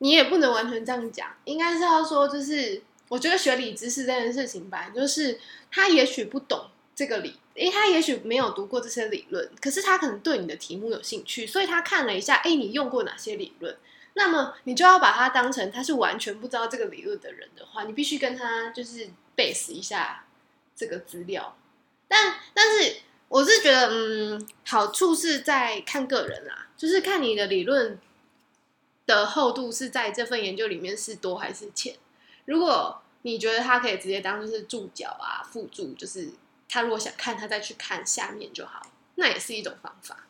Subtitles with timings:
[0.00, 5.38] 你也不能完全这样讲，应该是要说，就是我觉得学理知识这件事情吧，就是
[5.70, 13.76] 他也许不懂这个理，因为他也许没有读过这些理论，可是他可能对你的题目有兴趣，所以他看了一下，哎，你用过哪些理论？
[14.14, 20.24] 那么你就要把他当成他是完全不知道这个理论的人的话，你必须跟他就是 base 一下
[20.74, 21.56] 这个资料。
[22.08, 22.96] 但但是
[23.28, 27.98] 我是觉得，嗯，好处是在看个人啦，就是看你的理论
[29.16, 31.94] 的厚度是在这份研究里面是多还是浅。
[32.44, 36.30] 如果你觉得他可以直接当就是注脚啊、附注，就是
[36.68, 40.26] 他如果想看，他再去看下面就好，那也是一种方法。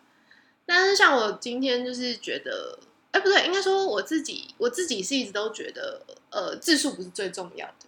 [0.67, 2.79] 但是像我今天就是觉得。
[3.13, 7.87] 哎，不对，应该说我自己，我自己是一直都觉得，呃，字数不是最重要的。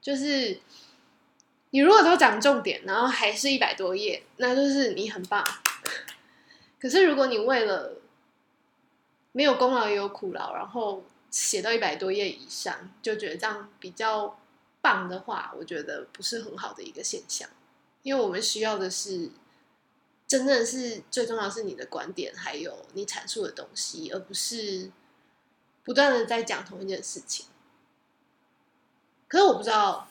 [0.00, 0.60] 就是
[1.70, 5.44] 你如果都讲重点，然后还是一百多页，那就是你很棒。
[6.80, 7.94] 可是如果你为了
[9.32, 14.38] 没有功劳也有苦劳，然后写到一百多页以上，就觉得这样比较
[14.80, 17.48] 棒的话，我觉得不是很好的一个现象。
[18.02, 19.30] 因为我们需要的是。
[20.28, 24.90] 真正是最重要是你的观点，还有你阐述的东西，而不是
[25.84, 27.44] 不断的在讲同一件事情。
[29.28, 30.08] 可是我不知道，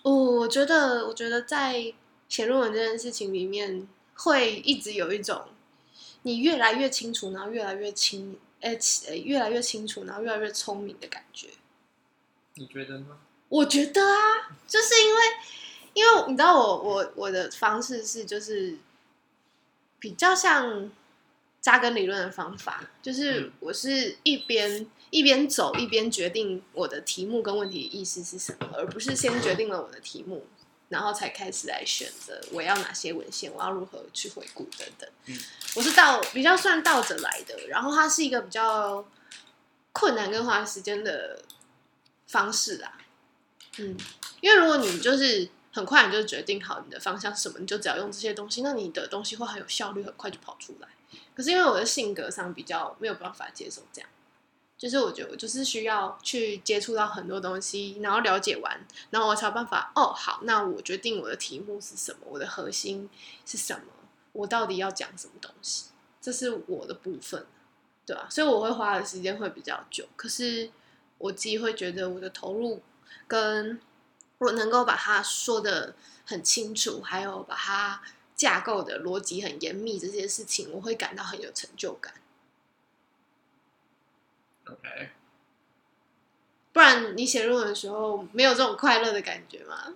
[0.00, 1.92] 哦，我觉得，我觉得在
[2.30, 5.48] 写论文这件事情里面，会一直有一种
[6.22, 8.78] 你越来越清楚，然后越来越清，哎，
[9.24, 11.48] 越来越清楚，然后越来越聪明的感觉。
[12.54, 13.18] 你觉得吗？
[13.48, 15.20] 我觉得啊，就是因为。
[15.94, 18.78] 因为你知道我我我的方式是就是
[19.98, 20.90] 比较像
[21.60, 30.46] 扎根理论的方法，就是我是一边一边走一边决定我的题目跟问题意思是什么，而不是先决定了我的题目，
[30.92, 35.36] 然后才开始来选择我要哪些文献，我要如何去回顾等等。
[35.74, 39.04] 我是倒比较算倒着来的，然后它是一个比较
[39.90, 41.42] 困难跟花时间的
[42.28, 42.98] 方式啦。
[43.78, 43.96] 嗯，
[44.40, 45.48] 因为如果你就是。
[45.74, 50.88] 很快你就决定好你的方向是什么，你就只要用这些东西，那你的东西会很有效率，很快就跑出来。
[51.34, 54.10] 可是因为我的性格上比较没有办法接受这样，
[54.82, 59.92] 就是我觉得我就是需要去接触到很多东西，然后了解完，然后我才有办法。
[59.94, 63.08] 哦，好，那我决定我的题目是什么，我的核心
[63.46, 63.84] 是什么，
[64.32, 67.46] 我到底要讲什么东西，这是我的部分，
[68.04, 68.26] 对吧？
[68.28, 70.68] 所以我会花的时间会比较久，可是
[71.18, 72.82] 我自己会觉得我的投入
[73.28, 73.80] 跟。
[74.38, 75.94] 我能够把它说的
[76.26, 78.02] 很清楚，还有把它
[78.34, 82.12] 架构的逻辑很严密，这些事情我会感到很有成就感。
[84.72, 85.10] OK，
[86.72, 89.94] 不然你写论文的时候没有这种快乐的感觉吗？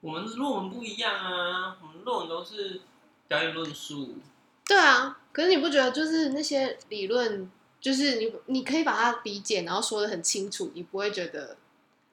[0.00, 2.80] 我们论文不一样啊，我们论文都是
[3.28, 4.18] 表演论述。
[4.66, 11.56] 对啊，可是你不觉得就是那些理论，就是你你可以把它理解，然后说的很清楚，你不会觉得？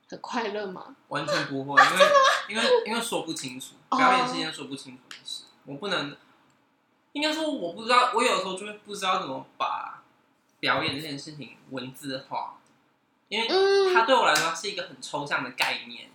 [0.10, 0.96] 很快乐吗？
[1.10, 2.06] 完全不会，因为
[2.48, 5.44] 因为因为说不清楚，表演是一件说不清楚的事。
[5.66, 6.16] 我不能，
[7.12, 9.87] 应该说我不知道，我有时候就会不知道怎么把
[10.60, 12.60] 表演这件事情文字化，
[13.30, 13.48] 因为
[13.94, 16.10] 它对我来说是一个很抽象的概念。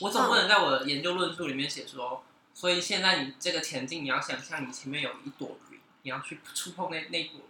[0.00, 7.42] 我总不能在我的研究论述里面写说，所以现在你这个前进，你要想象你前面有一朵云，你要去触碰那那朵云。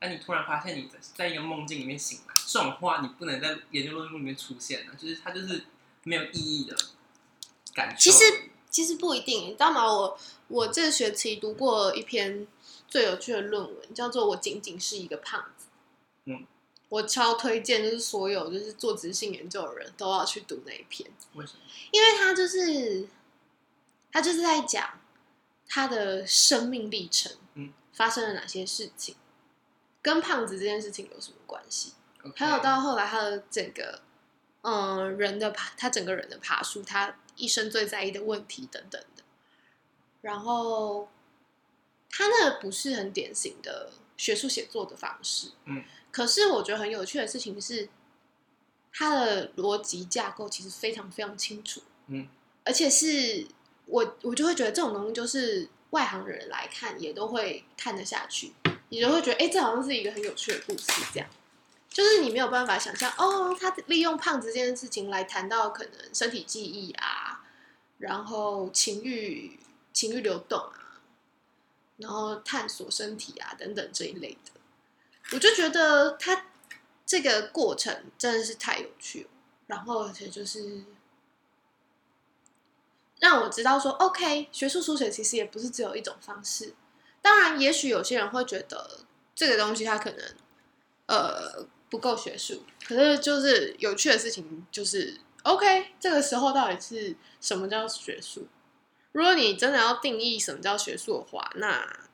[0.00, 5.64] 那你突然发现你在在一个梦境里面醒来，这种话你不能在研究论述里面出现的，就是它就是
[6.04, 6.76] 没有意义的
[7.74, 7.96] 感觉。
[7.98, 9.84] 其实其实不一定，你知道吗？
[9.86, 12.46] 我我这学期读过一篇
[12.88, 15.59] 最有趣的论文，叫做《我仅仅是一个胖子》。
[16.24, 16.46] 嗯，
[16.88, 21.10] 我超推荐，就是所有就是做直性研究的人都要去读那一篇。
[21.34, 21.60] 为什么？
[21.92, 23.08] 因为他就是
[24.12, 25.00] 他就是在讲
[25.68, 29.14] 他的生命历程，嗯，发生了哪些事情。
[30.02, 31.92] 跟胖子这件事情有什么关系？
[32.34, 34.00] 还有到后来他的整个，
[34.62, 39.22] 嗯，人的爬，他整个人的爬树，他一生最在意的问题等等的。
[40.22, 41.08] 然后
[42.10, 45.84] 他那不是很典型的学术写作的方式，嗯。
[46.10, 47.88] 可是我觉得很有趣的事情是，
[48.92, 52.28] 他的逻辑架构其实非常非常清楚，嗯。
[52.64, 53.46] 而且是
[53.86, 58.52] 我我就会觉得这种东西就是外行人来看也都会看得下去。
[58.90, 61.28] 你就会觉得，哎，这好像是一个很有趣的故事，这样，
[61.88, 67.44] 就是你没有办法想象，哦，他利用胖子这件事情来谈到可能身体记忆啊，
[67.98, 69.60] 然后情欲、
[69.92, 71.00] 情欲流动啊，
[71.98, 74.59] 然后探索身体啊等等这一类的，
[75.32, 76.46] 我就觉得他
[77.06, 79.30] 这个过程真的是太有趣了，
[79.68, 80.84] 然后而且就是
[83.20, 86.74] 让我知道说，OK，学术书写其实也不是只有一种方式。
[87.22, 89.00] 当然，也许有些人会觉得
[89.34, 90.34] 这个东西它可能，
[91.06, 92.64] 呃不够学术。
[92.86, 98.48] 可是就是有趣的事情就是，OK，这个时候到底是什么叫学术？
[99.12, 102.08] 如果你真的要定义什么叫学术的话，那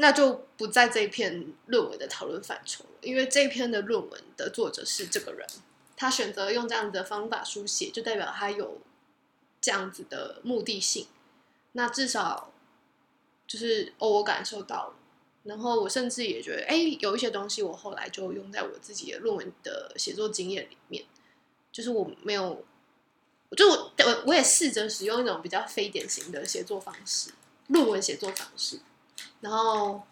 [0.00, 5.46] 那就不在这篇论文的讨论范畴了，因为这篇的论文的作者是这个人，
[5.94, 8.78] 他选择用这样子的方法书写，就代表他有
[9.60, 11.06] 这样子的目的性。
[11.72, 12.50] 那至少
[13.46, 14.94] 就是哦，我感受到了，
[15.44, 21.04] 然后我甚至也觉得，哎，有一些东西我后来就用在我自己的论文的写作经验里面，
[21.70, 22.64] 就是我没有，
[23.54, 27.32] 就我我我也试着使用一种比较非典型的写作方式，
[27.66, 28.80] 论文写作方式。
[29.40, 30.02] 然后，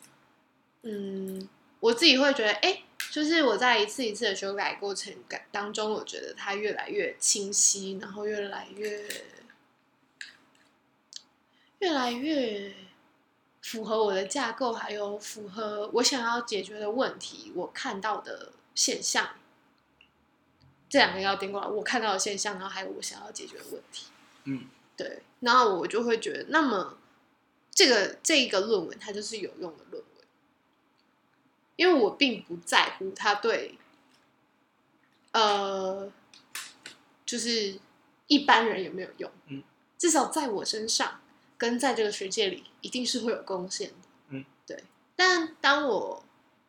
[0.83, 1.49] 嗯，
[1.81, 9.07] 我自己会觉得，哎，就是我在一次一次的修改过程感当中，我觉得它越来越清晰，然后越来越，
[11.81, 12.73] 越来越
[13.61, 19.31] 符合我的架构，还有符合我想要解决的问题，我看到的现象，
[20.89, 24.07] 这两个要颠过来，我看到的现象，然后还有我想要解决的问题，
[24.45, 24.67] 嗯，
[24.97, 26.97] 对，然后我就会觉得，那么。
[27.79, 30.25] 这个这一个论文，它就是有用的论文，
[31.77, 33.79] 因为我并不在乎它对，
[35.31, 36.11] 呃，
[37.25, 37.79] 就是
[38.27, 39.63] 一般人有没有用，嗯，
[39.97, 41.21] 至少在我身上
[41.57, 44.83] 跟在这个学界里，一定是会有贡献的，嗯，对。
[45.15, 46.25] 但当我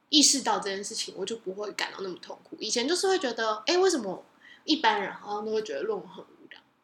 [0.09, 2.55] 意识到这件事情，我就不会感到那么痛苦。
[2.59, 4.23] 以前就是会觉得，哎，为什么
[4.63, 6.23] 一般人好像都会觉得论文很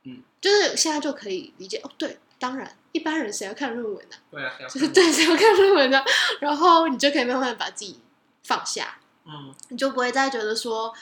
[0.06, 2.18] 嗯，就是现在就可以理解，哦，对。
[2.38, 4.16] 当然，一般人谁要看论文呢？
[4.30, 6.04] 对啊，就是 对谁要看论文呢？
[6.42, 7.98] 然后你就可以慢慢把自己
[8.44, 10.94] 放下，嗯，你就不会再觉得说，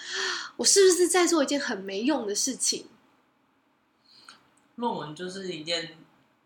[0.58, 2.88] 我是不是在做一件很没用的事情？
[4.76, 5.98] 论文就是一件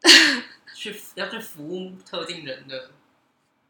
[0.73, 2.91] 去要去服务特定人的，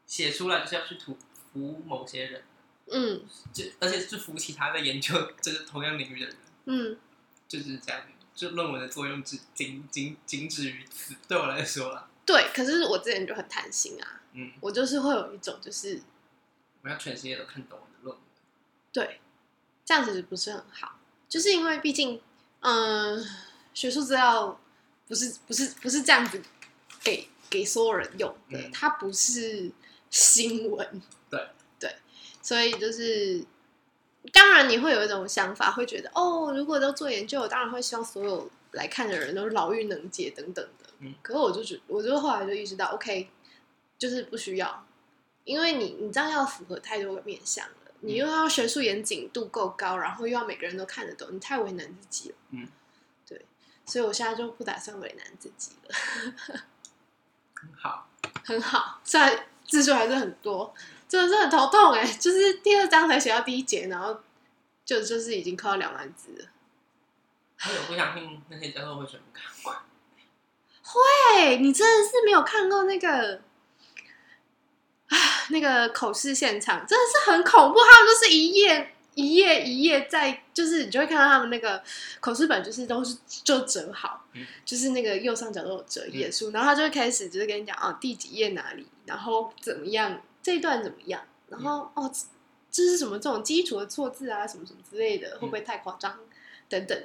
[0.06, 1.18] 写出来就是要去图
[1.52, 2.42] 服务某些人，
[2.92, 6.36] 嗯，就而且是服务其他的研究这个同样领域的人，
[6.66, 6.96] 嗯，
[7.48, 8.00] 就是这样。
[8.38, 12.08] 就论文的作用只仅仅仅止于此，对我来说啦。
[12.24, 16.00] 对，可是我之前就很贪心啊，嗯，我就是会有一种就是
[16.82, 18.24] 我要全世界都看懂我的论文。
[18.92, 19.20] 对，
[19.84, 22.22] 这样子不是很好，就是因为毕竟，
[22.60, 23.26] 嗯，
[23.74, 24.60] 学术资料
[25.08, 26.40] 不是不是不是这样子
[27.02, 29.72] 给给所有人用的，它不是
[30.10, 31.02] 新闻。
[31.28, 31.48] 对
[31.80, 31.96] 对，
[32.40, 33.44] 所以就是。
[34.32, 40.90] 当然，你会有一种想法，会觉得哦，如果都做研究，我当然会希望所有来看的人都是老妪能解等等的。
[40.98, 43.28] 嗯，可是我就觉，我就后来就意识到，OK，
[43.96, 44.84] 就是不需要，
[45.44, 52.34] 因为你你这样要符合太多个面向了，你又要学术严谨度够高，然后又要每个人都看得懂，你太为难自己了。
[52.50, 52.68] 嗯，
[53.26, 53.46] 对，
[53.86, 55.94] 所以我现在就不打算为难自己了。
[57.54, 58.08] 很好，
[58.44, 60.74] 很好，虽然字数还是很多。
[61.08, 64.20] 真的是很头痛哎， 就是第二章才写到第一节，然后
[64.84, 66.48] 就就是已经快要两万字了。
[67.56, 69.76] 还有不相信那些教授会全部看完？
[70.82, 73.40] 会，你真的是没有看过那个
[75.08, 75.16] 啊？
[75.48, 81.82] 那个口试现场真的是很恐怖，他们都是一页一页一页在，就是你就会看到他们那个
[82.20, 84.24] 口试本，就是都是就折好，
[84.64, 90.20] 就是那个右上角都有折页数，然后他就会开始就是跟你讲哦，第几页哪里，然后怎么样。
[90.42, 91.22] 这一段怎么样？
[91.48, 92.12] 然后哦，
[92.70, 93.18] 这是什么？
[93.18, 96.18] 这种基础的错字啊，什么什么之类的，会不会太夸张？
[96.68, 97.02] 等等，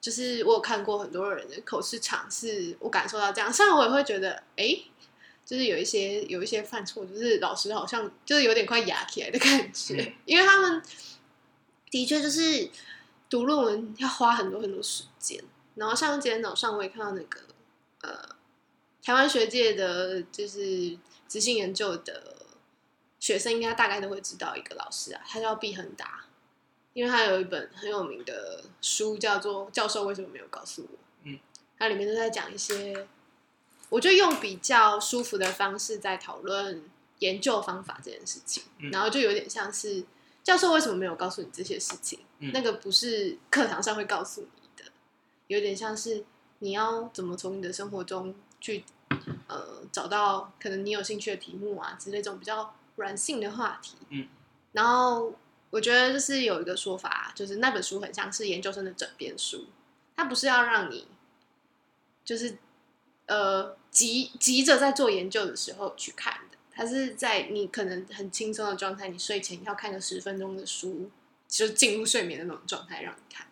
[0.00, 3.52] 就是我有看过很多人的口试场，是我感受到这样。
[3.52, 4.76] 虽然我也会觉得，哎，
[5.46, 10.82] 就是有一些有一些犯错，就是老师好像就是有点快哑起来的感觉，因为他们
[11.88, 12.68] 的确就是
[13.28, 15.40] 读论文要花很多很多时间。
[15.76, 17.40] 然后像今天早上我也看到那个
[18.02, 18.28] 呃，
[19.04, 20.98] 台湾学界的就是
[21.28, 22.38] 执行研究的。
[23.20, 26.24] 学生应该大概都会知道一个老师啊，他叫毕恒达，
[26.94, 30.96] 因为他有一本很有名的书叫做《教授为什么没有告诉我》。
[31.24, 31.38] 嗯，
[31.78, 33.06] 它里面都在讲一些，
[33.90, 36.82] 我就用比较舒服的方式在讨论
[37.18, 40.02] 研究方法这件事情，然后就有点像是
[40.42, 44.90] 教授为什么没有告诉你这些事情，那个不是课堂上会告诉你的，
[45.48, 46.24] 有点像是
[46.60, 48.82] 你要怎么从你的生活中去
[49.46, 52.74] 呃找到可能你有兴趣的题目啊之类这种比较。
[53.00, 54.28] 软性的话题，嗯，
[54.72, 55.34] 然后
[55.70, 59.66] 我觉得就是有一个说法，就是那本书很像是研究生的枕边书，
[60.16, 61.08] 它不是要让你
[62.24, 62.58] 就是
[63.26, 71.10] 呃急急着在做研究的时候去看的，它是在你可能很轻松的状态，你睡前要看个十分钟的书，
[71.48, 73.46] 就进入睡眠的那种状态让你看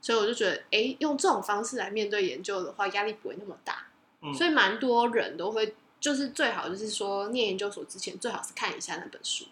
[0.00, 3.88] 所以我就觉得，哎，用这种方式来面对研究的话，压力不会那么大，
[4.36, 5.74] 所以蛮多人都会。
[6.00, 9.46] 就是最好，就是说念研究所之前，最好是看一下那本书。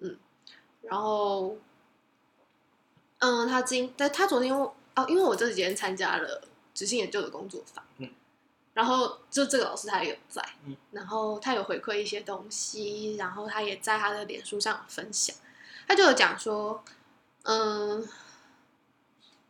[0.00, 0.16] 嗯，
[0.82, 1.56] 然后，
[3.18, 4.74] 嗯，他今但他昨天哦，
[5.08, 6.42] 因为我这几天参加了
[6.74, 8.10] 执行研究的工作坊，嗯，
[8.74, 15.36] 然后就这个老师他也有在，嗯，然后他有回馈一些东西，然后他也在他的脸书上分享，
[15.86, 16.82] 他就有讲说，
[17.44, 18.08] 嗯，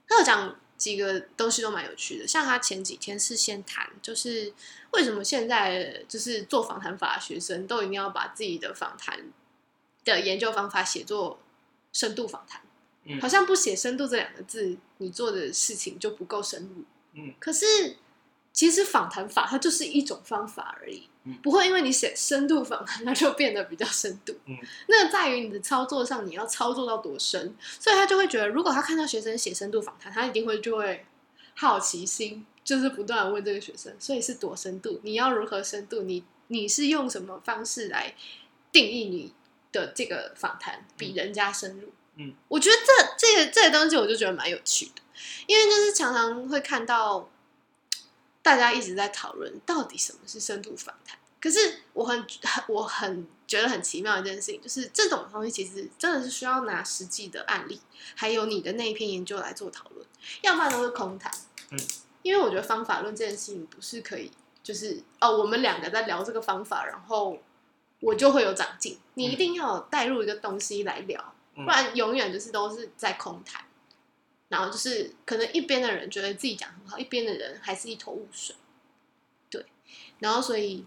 [0.06, 4.52] 他有讲几个东西都蛮有趣的，像他前几天是先谈，就是
[4.90, 9.30] 为什么现在就是做访谈法的学生都一定要把自己的访谈
[10.04, 11.38] 的研究方法写作
[11.92, 12.60] 深度访谈，
[13.04, 13.20] 嗯。
[13.20, 16.84] 好像不写深度这两个字，你做的事情就不够深入。
[17.12, 17.32] 嗯。
[17.38, 17.96] 可是
[18.52, 24.34] 其实访谈法它就是一种方法而已，嗯不会因为你写深度访谈，它就变得比较深度。
[24.46, 24.56] 嗯
[24.88, 31.04] 那在于你的操作上，你要操作到多深，所以他就会觉得，如果他看到学生写深度访谈，他一定会就会
[31.54, 35.00] 好奇心，就是不断地问这个学生，所以是多深度？
[35.02, 36.02] 你要如何深度？
[36.02, 38.14] 你你是用什么方式来
[38.72, 39.32] 定义你
[39.70, 41.88] 的这个访谈比人家深入？
[42.16, 45.02] 嗯，我觉得这这个这个东西我就觉得蛮有趣的，
[45.46, 47.26] 因为就是常常会看到
[48.42, 51.18] 大家一直在讨论到底什么是深度访谈。
[51.40, 57.80] 可是我很很我很觉得很奇妙一件事情，就是这种东西其实真的是需要拿实际的案例，
[58.14, 60.06] 还有你的那一篇研究来做讨论，
[60.42, 61.32] 要不然都是空谈。
[61.70, 61.78] 嗯，
[62.22, 64.30] 因为我觉得方法论这件事情不是可以，
[64.62, 67.36] 就是哦，我们两个在聊这个方法，然后
[67.98, 69.00] 我就会有长进。
[69.14, 73.64] 你一定要带入一个东西来聊，嗯不然永远就是都是在空谈。
[74.52, 78.54] 然后就是可能一边的人觉得自己讲很好，一边的人还是一头雾水。
[79.48, 79.64] 对，
[80.18, 80.84] 然后所以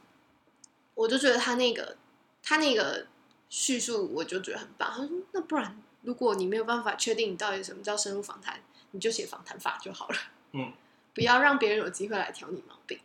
[0.93, 1.97] 我就觉得他那个
[2.43, 3.07] 他那个
[3.49, 4.91] 叙述，我就觉得很棒。
[4.91, 10.15] 他说：“那不然，如果你没有办法确定你到底什么叫深入访谈，你就写访谈法就好了。
[10.51, 10.71] 嗯，
[11.15, 12.99] 不要让别人有机会来挑你毛病。”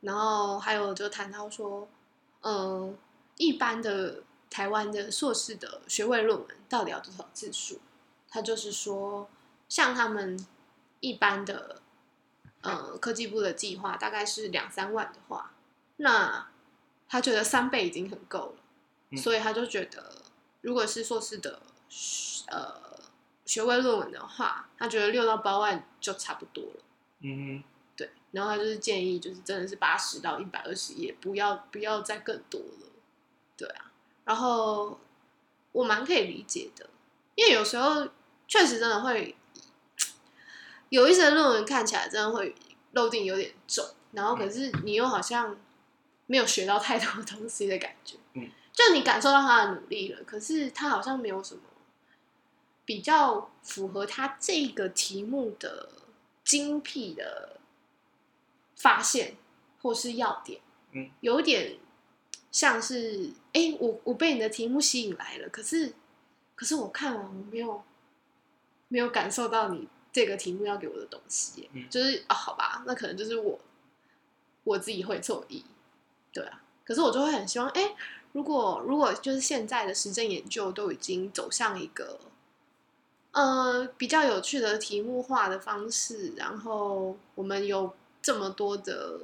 [0.00, 1.86] 然后还有就谈到说，
[2.40, 2.96] 嗯，
[3.36, 7.78] 一般的台湾的硕士的学位论文到底要多少字数？
[8.30, 9.28] 他就是说，
[9.74, 10.38] 像他们
[11.00, 11.82] 一般的
[12.60, 15.50] 呃科技部的计划大概是两三万的话，
[15.96, 16.46] 那
[17.08, 18.56] 他觉得三倍已经很够了，
[19.10, 20.22] 嗯所以他就觉得，
[20.60, 21.60] 如果是硕士的
[22.46, 23.00] 呃
[23.44, 26.80] 学位论文的话，他觉得六到八万就差不多了。
[27.22, 27.60] 嗯
[27.96, 32.86] 对，然后他就是建议，就是真的是八十到一百二十页，不要不要再更多了。
[33.56, 33.90] 对啊，
[34.24, 35.00] 然后
[35.72, 36.88] 我蛮可以理解的，
[37.34, 38.08] 因为有时候
[38.46, 39.34] 确实真的会
[40.94, 42.54] 有一些论文看起来真的会
[42.92, 45.58] 漏定有点重，然后可是你又好像
[46.26, 48.14] 没有学到太多东西的感觉。
[48.34, 51.62] 嗯，就你感受到他的努力了，可是他好像没有什么
[52.84, 55.88] 比较符合他这个题目的
[56.44, 57.58] 精辟的
[58.76, 59.34] 发现
[59.82, 60.60] 或是要点，
[60.92, 61.76] 嗯，有点
[62.52, 65.92] 像是，哎、我我被你的题目吸引来了，可是
[66.54, 67.82] 可是我看完我没有
[68.86, 71.86] 没有感受到你这个题目要给我的东西，嗯。
[71.90, 73.60] 就是啊，好吧，那可能就是我
[74.62, 75.62] 我自己会错意，
[76.32, 77.94] 对啊，可是我就会很希望，哎、
[78.32, 82.20] 如果如果就是现在的实证研究都已经走向一个
[83.32, 89.20] 呃比较有趣的题目化的方式，然后我们有这么多的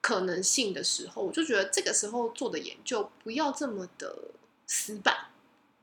[0.00, 4.16] 可能性的时候，我就觉得这个时候做的研究不要这么的
[4.66, 5.28] 死板，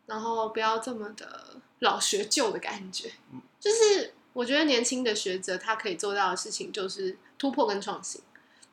[0.06, 3.14] 然后不要这么的老学旧的感觉。
[3.32, 8.22] 嗯，就是我觉得年轻的学者他可以做到的事情就是突破跟创新。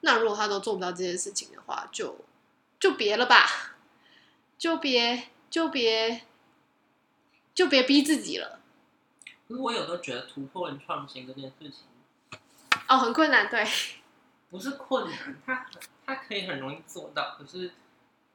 [0.00, 2.16] 那如果他都做不到这些事情的话，就
[2.80, 3.76] 就别了吧，
[4.59, 6.23] 就别就别
[7.54, 8.59] 就别逼自己了。
[9.47, 12.40] 可是我有时候觉得突破跟创新这件事情
[12.88, 13.64] 哦，很困难，对，
[14.50, 15.66] 不是困难，他
[16.04, 17.70] 他可以很容易做到，可是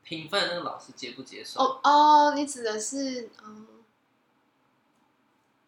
[0.06, 1.60] 评分的那个老师接不接受？
[1.60, 3.68] 哦哦，你指的是嗯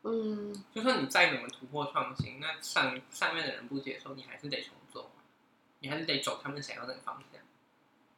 [0.08, 0.64] 嗯。
[0.74, 5.22] 就算你再怎么突破创新，那上上面的人不接受，你还是得重做嘛，
[5.80, 7.42] 你还是得走他们想要的那个方向。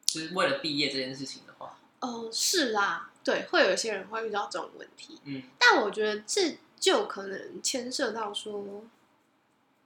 [0.06, 5.44] 就是为了毕业这件事情的话，哦，是啦，对，会有一些人会遇到这种问题，嗯。
[5.60, 8.84] 但我觉得这就可能牵涉到说，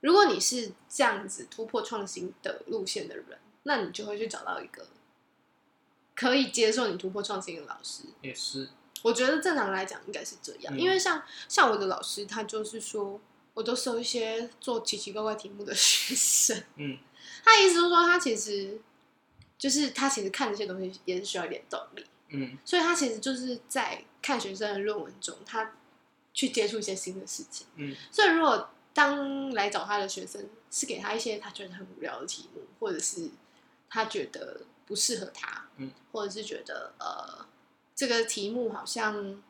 [0.00, 4.86] 如果你是这样子突破创新的路线的人，那你就会去找到一个
[6.14, 8.04] 可以接受你突破创新的老师。
[8.22, 8.70] 也是，
[9.04, 13.20] 我觉得正常来讲应该是这样，嗯因为像像我的老师，他就是说，
[13.52, 16.98] 我都收一些做奇奇怪怪题目的 学生，嗯。
[17.44, 18.80] 他意思就是说，他其实
[19.58, 22.56] 就是他其实看这些东西也是需要一点动力，嗯。
[22.64, 25.74] 所以他其实就是在看学生的论文中，他
[26.32, 27.66] 去接触一些新的事情。
[27.76, 27.94] 嗯。
[28.10, 33.28] 所以如果当来找他的学生是给他一些他觉得很无聊的题目，或者是
[33.90, 37.46] 他觉得不适合他，嗯，或者是觉得呃
[37.94, 39.42] 这个题目好像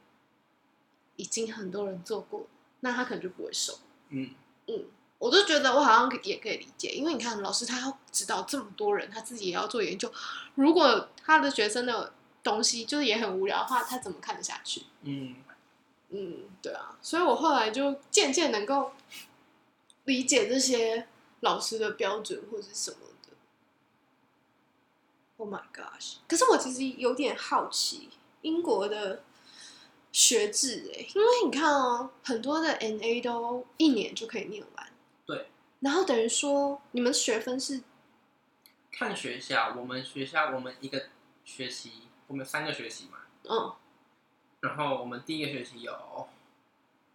[1.16, 2.46] 已经很多人做过，
[2.80, 3.78] 那他可能就不会收。
[4.10, 4.30] 嗯
[4.66, 4.84] 嗯，
[5.18, 10.12] 我就觉得我好像也可以理解，因为你看老师他要指导这么多人，他自己也要做研究，
[10.54, 14.82] 如果他的学生的东西就是也很无聊的话，他怎么看得下去？
[15.02, 15.34] 嗯，
[16.10, 18.92] 嗯，对啊，所以我后来就渐渐能够
[20.04, 21.08] 理解这些
[21.40, 23.32] 老师的标准或者是什么的。
[25.36, 26.16] Oh my gosh！
[26.28, 28.10] 可是我其实有点好奇
[28.44, 29.22] 英国的
[30.12, 34.86] 学制哎、因为你看哦，很多的 NA 都一年就可以念完，
[35.26, 35.48] 对，
[35.80, 37.82] 然后等于说你们学分是
[38.92, 41.06] 看学校，我们学校我们一个
[41.44, 41.90] 学期，
[42.28, 43.72] 我们三个学期嘛，嗯，
[44.60, 46.28] 然后我们第一个学期有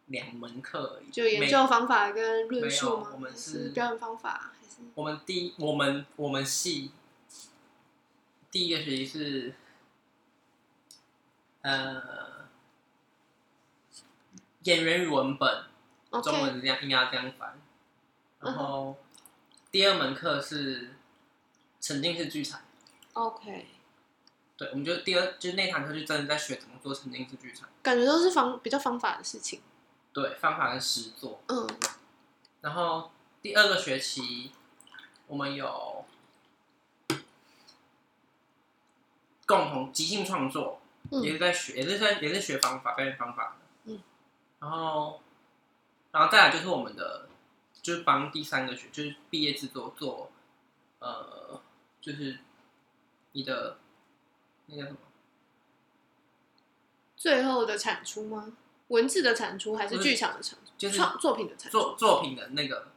[0.07, 3.11] 两门课而已，就研究方法跟论述吗？
[3.13, 4.81] 我们是是表演方法还是？
[4.95, 6.91] 我们第一我们我们系
[8.51, 9.53] 第一个学期是
[11.69, 12.47] 呃
[14.63, 15.65] 演员与文本，
[16.23, 17.59] 中文是这样应该要这样翻。
[18.39, 18.97] 然后
[19.71, 20.95] 第二门课是
[21.79, 22.61] 沉浸式剧场
[23.13, 23.67] ，OK，
[24.57, 29.61] 对，我们就第二就是那堂课就真的在学怎么做沉浸式剧场，感觉都是方比较方法的事情。
[30.11, 31.41] 对，方法跟实作。
[31.47, 31.67] 嗯
[32.61, 33.11] 然后
[33.41, 34.51] 第二个学期
[35.27, 36.05] 我们有
[39.45, 40.78] 共同即兴创作，
[41.11, 43.91] 也嗯是在学，也是在也是学方法，表演方法的。
[43.91, 44.01] 嗯，
[44.59, 45.21] 然后，
[46.11, 47.27] 然后再来就是我们的，
[47.81, 50.31] 就是帮第三个学，就是毕业制作做，
[50.99, 51.61] 呃，
[52.01, 52.39] 就是
[53.31, 53.77] 你的
[54.67, 54.97] 那叫什么？
[57.15, 58.53] 最后的产出吗？
[58.87, 60.71] 文字的产出还是剧场的产出？
[60.77, 61.77] 就是创作品的产出。
[61.77, 62.87] 作作品的那个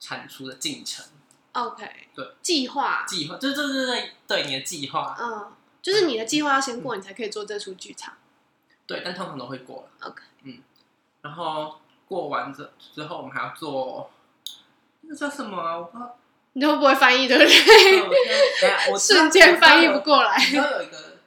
[0.00, 1.04] 产出的进程
[1.52, 8.14] OK，对，计划，计划，这这这这对你的计划，嗯，就是你的计划要先过，你才可以做这出剧场。
[8.86, 10.08] 对，但通常都会过了。
[10.08, 10.58] OK，嗯，
[11.22, 14.10] 然后过完之之后，我们还要做
[15.02, 15.76] 那个叫什么啊？
[15.78, 16.16] 我不知道。
[16.54, 17.54] 你都不会翻译，对不对？
[18.60, 20.40] 对我瞬间翻译不过来我。
[20.40, 21.18] 知道有一个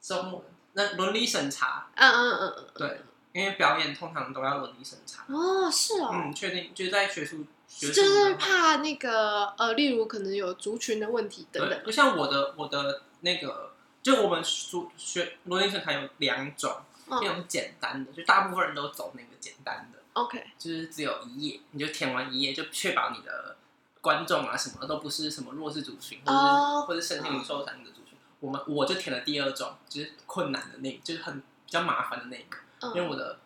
[0.00, 0.42] 中文，
[0.74, 2.66] 那伦理审查，嗯嗯嗯嗯。
[2.76, 3.00] 对，
[3.32, 5.24] 因为表演通常都要伦理审查。
[5.28, 11.80] 哦，是哦，嗯，确定就是在学术，学术就是怕那个呃，例如可能有族群的问题等，等。
[11.82, 13.67] 不像我的我的那个，
[14.02, 23.56] 就我们书学伦理审查有两种，一嗯种简单的，就大部分人都走那个简单的，，OK，就是只有一页，你就填完一页，就确保你的
[24.00, 28.16] 观众啊什么的都不是什么弱势族群，或者是、哦或者身心灵受伤的族群。
[28.40, 33.38] 我们我就填了第二种，就是困难的那个，就是很比较麻烦的那个，因为嗯，我的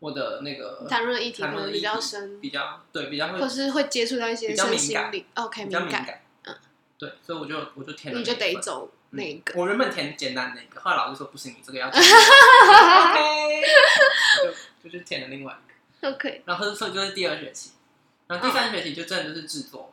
[0.00, 5.12] 我的那个谈论的议题可能比较深，比较对比较会或是会接触到一些比较身敏感
[5.46, 6.56] ，OK，比较敏感，敏感，嗯，
[6.98, 9.60] 对，所以我就我就填了你就得走嗯那个。
[9.60, 12.02] 我原本填简单的那个，后来老师说不行，你这个要填。
[12.04, 13.62] OK，
[14.42, 17.72] 就就去填了另外一个，OK，然后所以就是第二学期，
[18.26, 19.92] 然后第三学期就真的就是制作，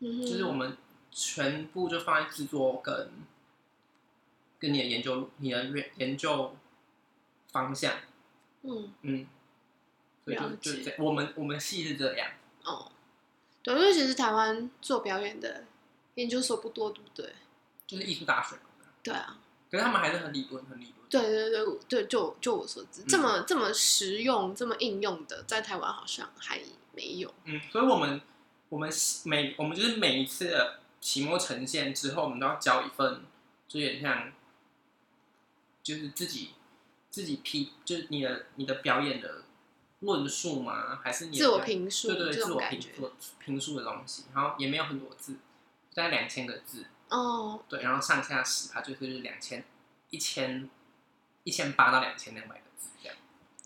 [0.00, 0.76] 就是我们
[1.10, 3.10] 全部就放在制作跟
[4.58, 6.56] 跟你的研究你的研研究
[7.50, 7.92] 方向，
[8.62, 8.92] 嗯。
[9.02, 9.26] 嗯，
[10.24, 10.72] 所以就了解。
[10.72, 12.28] 就这我们我们系是这样，
[12.64, 12.90] 哦，
[13.62, 15.64] 对，因为其实台湾做表演的
[16.16, 17.32] 研究所不多，对不对？
[17.88, 18.62] 就是艺术大学嘛，
[19.02, 19.38] 对啊，
[19.70, 26.60] 可是他们还是很理论很理论，对对对对，就就我所知，嗯这么这么实用、这么应用的，在台湾好像还
[26.94, 27.32] 没有。
[27.44, 28.20] 嗯，所以我们
[28.68, 28.90] 我们
[29.24, 33.22] 每我们就是每一次的期末呈现之后，我们都要交一份，
[33.66, 34.32] 就有点像，
[35.82, 36.50] 就是自己
[37.08, 39.44] 自己批，就是你的你的表演的
[40.00, 41.00] 论述吗？
[41.02, 42.60] 还是你的自我评述对对对，自我。
[42.60, 45.36] 评述评述的东西，然后也没有很多字，
[45.94, 49.64] 大概两千个字，哦，对，然后上下十它就是两千
[50.10, 50.68] 一千
[51.44, 53.16] 一千八到两千两百个字这样。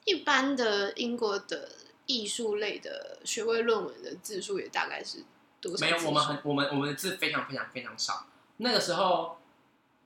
[0.04, 1.70] 一般的英国的
[2.06, 5.24] 艺术类的学位论文的字数也大概是
[5.60, 5.86] 多少？
[5.86, 8.26] 没有，我们很我们我们的字非常非常非常少。
[8.58, 9.38] 那个时候，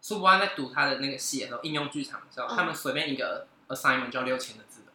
[0.00, 4.92] 苏博安在读他的那个系的时候，应用剧场的时候，嗯他们随便一个 assignment 就要六千个字的，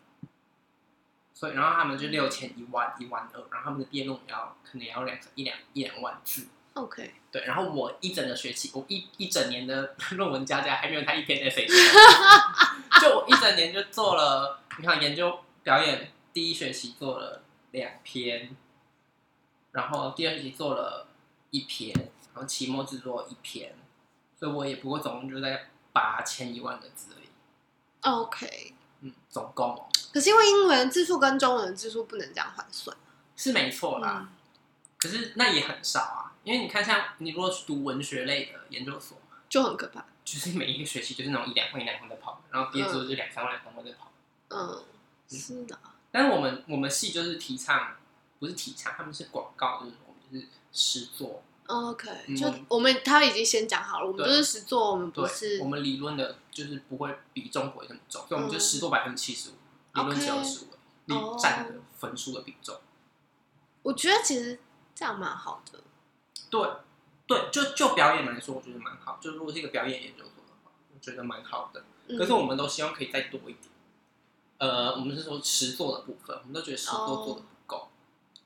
[1.34, 6.48] 所以然后他们就六千一万一万二，然后他们的毕业论文要可能也要两一两一两万字。
[6.74, 11.66] OK，对，然后我一整个学期，我一一整年的 论文加加还没有他一篇 essay，
[13.00, 17.42] 就我一整年就做了，你看研究表演第一学期做了
[17.72, 18.56] 两篇，
[19.72, 21.08] 然后第二学期做了
[21.52, 21.96] 一篇，
[22.34, 23.76] 然后期末制作一篇，
[24.38, 27.30] 所以我也不过总共就在八千一万个字而已
[28.02, 29.88] ，OK，嗯，总共哦。
[30.12, 32.96] 可是因为英文字数跟中文的字数不能这样换算。
[33.38, 34.28] 是没错啦，嗯，
[34.98, 39.18] 可是那也很少啊，因为你看像你如果去读文学类的研究所。
[39.50, 40.06] 就很可怕。
[40.24, 44.10] 就是每一个学期就是那种一两万一两万的跑，然后毕业之后就两三万两三万在跑。
[44.48, 44.82] 嗯，
[45.28, 45.78] 是的。
[46.10, 47.98] 但是我们我们系就是提倡，
[48.40, 51.44] 不是提倡，他们是广告，就是我们就是实做。
[51.66, 59.54] OK，嗯就我们他已经先讲好了，我们不是实做，我们不，是我们理论的就是不会比重不会那么重，所以我们就嗯实做百分之七十五，
[59.96, 62.80] 理论只有十五，占的分数的比重。
[63.82, 64.60] 我觉得其实
[64.96, 65.80] 这样蛮好的。
[66.52, 66.70] 对
[67.26, 69.18] 对，就就表演来说，我觉得蛮好。
[69.20, 71.80] 就如果是一个表演研究所的话，我觉得蛮好的。
[72.08, 73.72] 嗯可是我们都希望可以再多一点。
[74.58, 77.90] 呃，我们是说实作的部分，我们都觉得实作做的不够。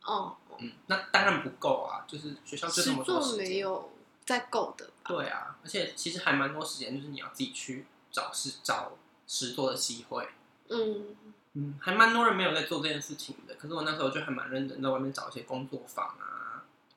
[0.03, 3.49] 哦，嗯，那当然不够啊，就是学校就这实么多做时间。
[3.49, 3.91] 没有
[4.23, 4.91] 再够的吧？
[5.07, 8.91] 对啊，而且其实还蛮多时间，就是你要自己去找实找
[9.27, 10.27] 实作的机会。
[10.69, 11.15] 嗯，
[11.53, 13.55] 嗯，还蛮多人没有在做这件事情的。
[13.55, 16.54] 可是我那时候就还蛮认真，在外面找一些工作坊啊，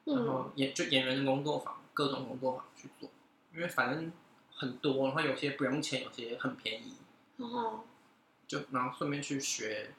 [0.09, 0.27] 然嗯。
[0.27, 3.11] 后演就演员的工作坊，各种工作坊去做，
[3.55, 4.13] 因为反正
[4.55, 6.95] 很多，然后有些不用钱，有些很便宜，
[7.37, 7.85] 然后
[8.47, 9.93] 就然后顺便去学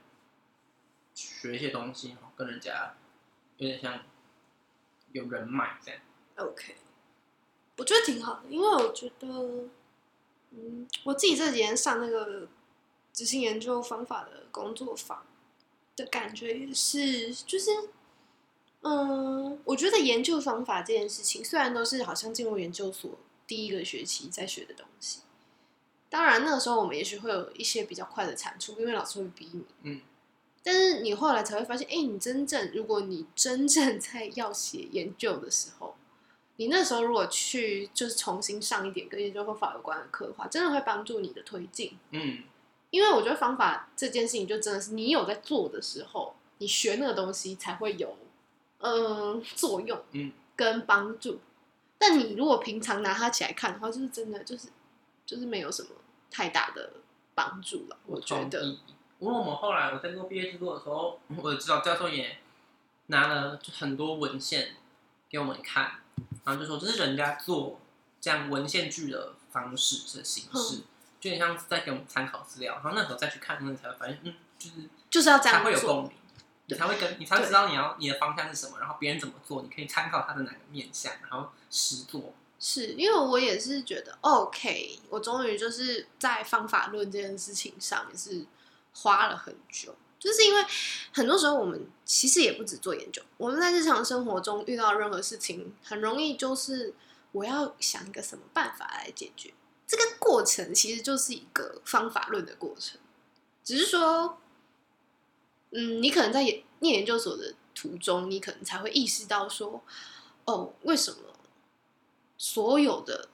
[1.13, 2.95] 学一些东西，然后跟人家
[3.57, 4.03] 有点像
[5.11, 6.01] 有人脉这样。
[6.37, 6.75] OK，
[7.77, 9.27] 我觉得挺好的，因为我觉得，
[10.51, 12.47] 嗯，我自己这几年上那个
[13.11, 15.25] 执行研究方法的工作坊
[15.95, 17.71] 的感觉也是，就是，
[18.81, 23.11] 嗯，我觉得研究方法这件事情，虽然都是好像进入研究所
[23.45, 25.19] 第一个学期在学的东西，
[26.09, 30.01] 当然那个时候我们也许会有一些比较快的产出，因为老师会逼你，嗯。
[30.61, 35.95] 但是你后来才会发现，哎、你真正如果你真正在要写研究的时候，
[36.57, 41.97] 你那时候如果去就是重新上一点跟研究方法有关的课的话，真的会帮助你的推进。
[42.11, 42.43] 嗯，
[42.89, 48.17] 因为我觉得方法这件事情，就真的是你有在做的时候，你学那个东西才会有
[48.79, 51.39] 嗯、作用，嗯，跟帮助。
[51.97, 54.69] 但你如果平常拿它起来看的话，就是真的就是
[55.25, 55.89] 就是没有什么
[56.31, 56.91] 太大的
[57.35, 57.97] 帮助了。
[58.05, 58.77] 我觉得。
[59.19, 62.37] 因为我们后来我在做毕业制作的时候，我的指导教授也
[63.07, 64.77] 拿了就很多文献
[65.29, 65.91] 给我们看，
[66.45, 67.81] 然后就说这是人家做
[68.21, 70.83] 这样文献剧的方式的形式，嗯
[71.19, 72.75] 就有点像在给我们参考资料。
[72.75, 74.75] 然后那时候再去看，那你才会发现，嗯，就是
[75.09, 75.69] 就是要这样做。
[75.69, 76.11] 会有共鸣，
[76.69, 82.33] 你才会跟你才会知道你要你的方向是什么，然后别人怎么做，你可以参考他的哪个面向，然后实做。
[82.59, 88.45] 是因为我也是觉得，OK，我终于就是在方法论这件事情上也是
[88.93, 90.63] 花了很久，就是因为
[91.13, 96.93] 很多时候我们其实也不止做研究，我们在日常生活中遇到任何事情，很容易就是
[97.31, 99.53] 我要想一个什么办法来解决，
[99.87, 102.99] 这个过程其实就是一个方法论的过程，
[103.63, 104.37] 只是说，
[105.71, 109.83] 嗯，你可能在研念研究所的途中，你可能才会意识到说，
[110.45, 111.17] 哦，为什么？
[112.41, 113.27] 所有的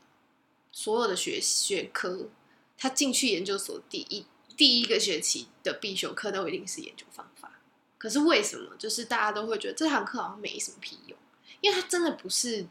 [0.72, 2.28] 所有的学学科，
[2.76, 4.26] 他进去研究所第一
[4.58, 7.52] 第一个学期的必修课都一定是研究方法。
[8.00, 11.16] 可是为什么就是大家都会觉得这堂课好像没什么屁用？
[11.62, 12.66] 因为它真的不是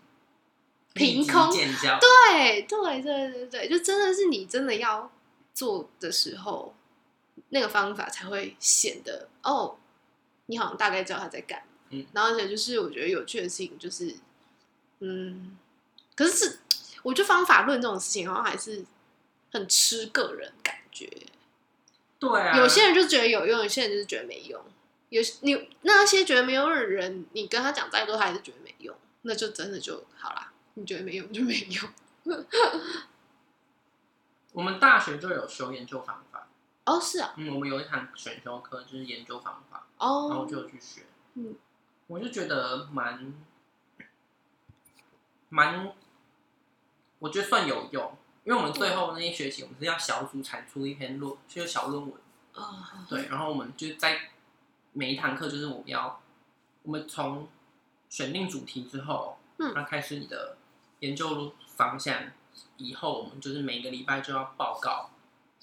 [0.92, 5.12] 凭空对对对对对，就真的是你真的要
[5.52, 6.74] 做的时候，
[7.54, 9.76] 那个方法才会显得哦，
[10.46, 11.62] 你好像大概知道他在干。
[11.90, 14.16] 嗯，然后而且就是我觉得有趣的事情就是，
[14.98, 15.56] 嗯，
[16.16, 16.58] 可是是
[17.04, 18.84] 我觉得方法论这种事情好像还是
[19.52, 21.08] 很吃个人感觉。
[22.18, 24.60] 对啊，有些人就觉得有用，有些人就是觉得没用。
[25.10, 30.52] 有你那些觉得没用的人，你跟他讲再多，他还是觉得没用，那就真的就好啦。
[30.74, 31.88] 你觉得没用就没用。
[34.54, 36.48] 我们大学就有修研究方法，
[36.84, 41.56] 哦，是啊，嗯，我们有一堂选修课就是研究方法，然后就有去学，嗯，
[42.06, 43.32] 我就觉得蛮
[45.48, 45.92] 蛮，
[47.18, 52.12] 我觉得算有用，因为我们最后那一学期我们是要小组产出一篇论，就是小论文，
[52.52, 54.30] 哦，对，然后我们就在
[54.92, 56.20] 每一堂课就是我们要，
[56.82, 57.48] 我们从
[58.10, 59.72] 选定主题之后，嗯。
[59.72, 60.58] 然后开始你的
[61.00, 62.30] 研究方向，
[62.76, 65.10] 以后我们就是每个礼拜就要报告，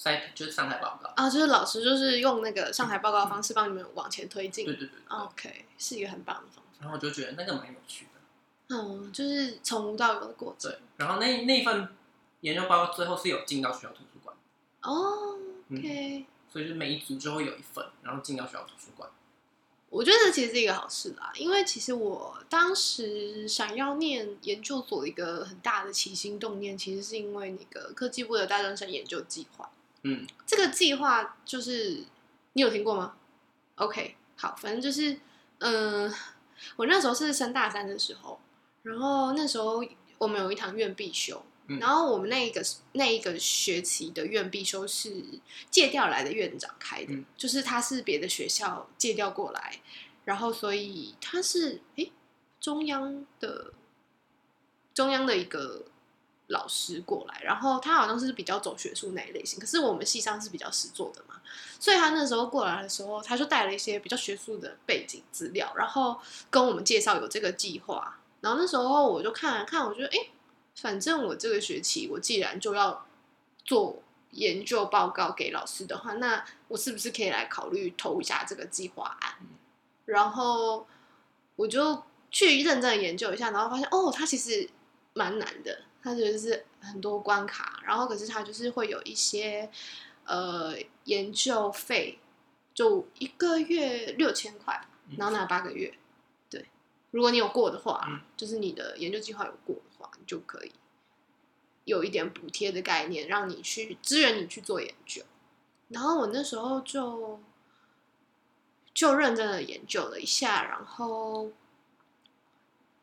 [0.04, 4.66] 在就是上台报告，啊，就是老师就是用那个上台报告的方式帮你们往前推进。
[4.66, 6.80] 对对对对 OK，是一个很棒的方法。
[6.80, 8.76] 然后我就觉得那个蛮有趣的。
[8.76, 10.72] 嗯，就是从无到有的过程。
[10.72, 11.88] 对，然后那那份
[12.40, 14.36] 研究报告最后是有进到学校图书馆，
[14.82, 15.38] 哦
[15.68, 19.08] 嗯，OK，、所以就每一组就会有一份，然后进到学校图书馆。
[19.92, 29.70] 我觉得这其实是一个好事啦，因为其实我当时想要念研究所的一个很大的起心动念，其实是因为那个科技部的大专生研究计划。
[30.04, 32.04] 嗯，这个计划就是
[32.54, 33.16] 你有听过吗
[33.76, 35.20] ？OK，好，反正就是，
[35.60, 36.12] 嗯、
[36.78, 38.40] 我那时候是升大三的时候，
[38.84, 39.84] 然后那时候
[40.18, 41.80] 我们有一堂院必修，嗯。
[41.80, 42.62] 然后我们那一个
[42.94, 45.24] 那一个学期的院必修是
[45.70, 47.26] 借调来的院长开的，嗯。
[47.38, 49.82] 就是他是别的学校借调过来，
[50.26, 52.12] 然后所以他是诶
[52.60, 53.74] 中央的
[54.94, 55.86] 中央的一个
[56.52, 61.42] 老师过来，然后他好像是比较走学术那一类型，可是我们系上是比较实做的嘛，
[61.80, 68.20] 所以他那时候过来的时候，他就带了一些比较学术的背景资料，然后跟我们介绍有这个计划。
[68.42, 70.32] 然后那时候我就看了看，我觉得哎，诶
[70.76, 73.06] 反正我这个学期我既然就要
[73.64, 79.36] 做研究报告给老师的话，那我是不是可以来考虑投一下这个计划案？
[80.06, 80.88] 然后
[81.56, 84.70] 我就去认真的研究一下，然后发现哦，它其实
[85.14, 89.70] 蛮难的，它就是很多关卡，然后可是它就是会有一些
[90.26, 92.20] 呃研究费，
[92.74, 94.88] 就一个月六千块，
[95.18, 95.94] 然后拿八个月。
[96.50, 96.66] 对，
[97.12, 100.72] 如果你有过的话，嗯就是你的研究计划有过的话，你就可以
[101.86, 105.24] 有一点补贴的概念，让你去支援你去做研究。
[105.90, 107.40] 然后我那时候就
[108.94, 111.52] 就认真的研究了一下，然后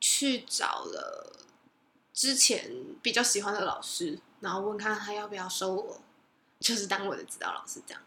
[0.01, 1.48] 去找了
[2.19, 2.69] 之前
[3.01, 6.01] 比较喜欢的老师，然后问看他要不要收我，
[6.59, 8.03] 就是当我的指导老师这样。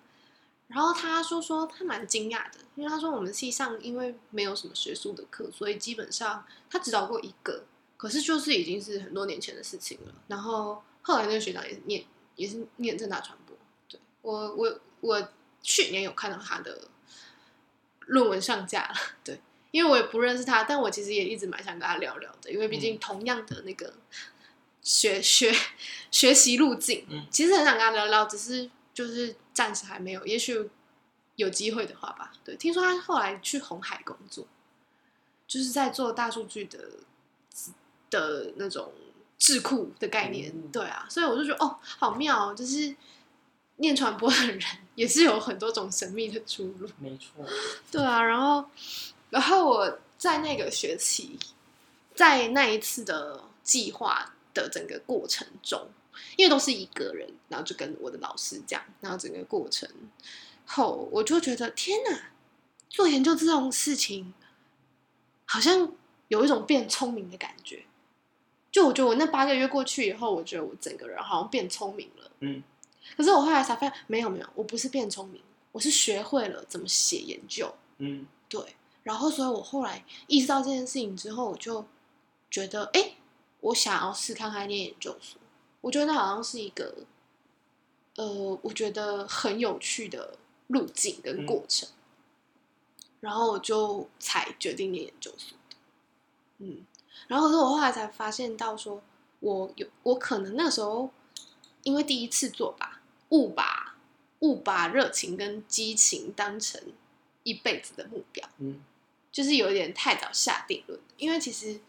[0.68, 7.64] 然后他说说他蛮惊讶的，因为他说我们系上因为没有什么学术的课，所以基本上他指导过一个，
[7.96, 10.14] 可是就是已经是很多年前的事情了。
[10.28, 12.04] 然后后来那个学长也是念
[12.36, 13.56] 也是念正大传播，
[13.88, 15.30] 对我我我
[15.62, 16.90] 去年有看到他的
[18.08, 19.40] 论文上架了，对，
[19.72, 23.94] 因为我也不认识他，但我其实也一直蛮想跟他聊聊的，因为毕竟同样的那个
[24.82, 25.54] 学学
[26.12, 30.70] 学习路径，嗯其实很想跟他聊聊，只是就是暂时还没有，也许
[31.36, 32.34] 有机会的话吧。
[32.44, 34.46] 对，听说他后来去红海工作，
[35.48, 36.80] 就是在做大数据的
[38.10, 38.92] 的那种
[39.38, 40.52] 智库的概念。
[40.54, 42.94] 嗯对啊，所以我就觉得哦，好妙哦，就是
[43.78, 44.60] 念传播的人
[44.96, 46.90] 也是有很多种神秘的出路。
[47.00, 47.46] 没错，
[47.92, 48.66] 对啊，然后，
[49.32, 51.40] 然后我在那个学期，
[52.14, 55.88] 在那一次的计划的整个过程中，
[56.36, 59.90] 因为都是一个人，然后就跟我的老师讲，然后整个过程
[60.66, 62.32] 后，我就觉得天哪，
[62.90, 64.34] 做研究这种事情，
[65.46, 65.92] 好像
[66.28, 67.86] 有一种变聪明的感觉。
[68.72, 72.32] 就我觉得我那八个月过去以后，我觉得我整个人好像变聪明了。
[72.40, 72.64] 嗯，
[73.18, 75.42] 可是我后来才发现，没有没有，我不是变聪明，
[75.72, 77.74] 我是学会了怎么写研究。
[77.98, 81.86] 嗯对，然后所以我后来意识到这件事情之后，我就
[82.50, 83.14] 觉得，哎，
[83.60, 85.40] 我想要试看看念研究所。
[85.82, 87.06] 我觉得那好像是一个，
[88.16, 90.38] 呃，我觉得很有趣的
[90.68, 91.90] 路径跟过程。
[93.20, 95.76] 然后我就才决定念研究所的。
[96.60, 96.86] 嗯，
[97.28, 99.02] 然后可是我后来才发现到说，
[99.40, 101.10] 我有我可能那时候
[101.84, 103.96] 因为第一次做吧，误把
[104.40, 106.82] 误把热情跟激情当成
[107.44, 108.84] 一辈子的目标，嗯
[109.32, 111.00] 就是有一点太早下定论。
[111.18, 111.80] 因为其实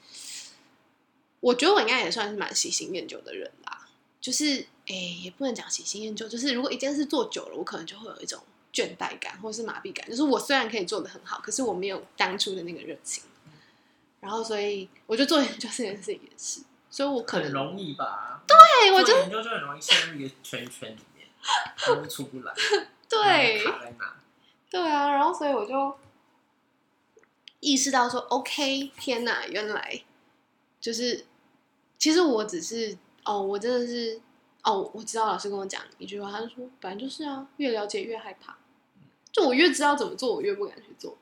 [1.41, 3.89] 我觉得我应该也算是蛮喜新厌旧的人啦，
[4.21, 13.25] 就是诶、也不能讲喜新厌旧，就是如果一件事做久了，我可能就会有一种倦怠感或是麻痹感，就是我虽然可以做的很好，可是我没有当初的那个热情。
[14.21, 18.41] 然后，所以我就做研究这件事情也是，所以我可能很容易吧？
[18.47, 21.27] 对我就做研究就很容易陷入一个圈圈里面，
[21.89, 22.55] 然后出不来，
[23.11, 24.15] 对卡在哪。
[24.71, 25.99] 对啊，然后所以我就
[27.63, 30.03] 意识到说，OK，天哪，原来
[30.81, 31.25] 就是，
[31.97, 34.21] 其实我只是哦，我真的是
[34.65, 38.59] 哦，我知道老师跟我讲一句话，他就说，本来就是啊，越了解越害怕，
[39.31, 41.17] 就我越知道怎么做，我越不敢去做，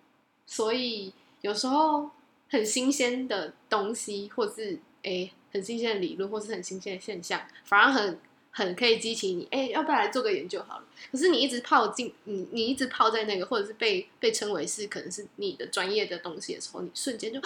[0.47, 2.11] 所以有时候
[2.49, 8.19] 很新鲜的东西，或是诶很新鲜的理论，或是很新鲜的现象，反而很
[8.51, 10.85] 很可以激起你，哎，要不要来做个研究好了？
[11.13, 17.41] 可是你一直泡进你你一直泡在那个，或者是被被称为是可能是你的专业的东西的时候，你瞬间就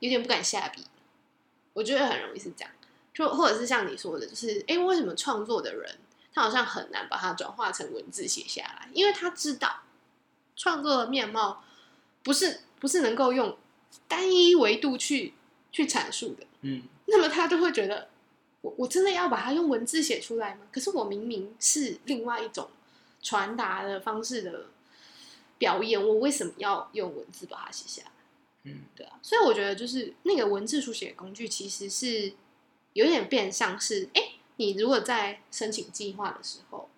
[0.00, 0.84] 有点不敢下笔。
[1.72, 2.70] 我觉得很容易是这样，
[3.14, 5.98] 就或者是像你说的，就是哎，诶为什么创作的人
[6.34, 8.88] 他好像很难把它转化成文字写下来？
[8.92, 9.80] 因为他知道
[10.56, 11.64] 创作的面貌
[12.22, 13.56] 不是不是能够用
[14.06, 15.32] 单一维度去
[15.72, 16.46] 去阐述的。
[16.60, 18.09] 嗯那么他就会觉得，
[18.62, 20.66] 我我真的要把它用文字写出来吗？
[20.72, 22.68] 可是我明明是另外一种
[23.22, 24.66] 传达的方式的
[25.58, 28.10] 表演，我为什么要用文字把它写下来？
[28.64, 32.32] 嗯对啊，所以我觉得就是那个文字书写工具其实是
[32.92, 36.90] 有点变相是，哎，你如果在申请计划的时候，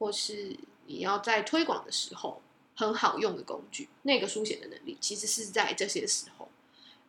[0.00, 2.42] 或是你要在推广的时候，
[2.74, 6.48] 很好用的工具，那个书写的能力其实是在这些时候，